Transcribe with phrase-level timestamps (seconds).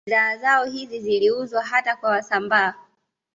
[0.05, 2.73] Bidhaa zao hizi ziliuzwa hata kwa Wasambaa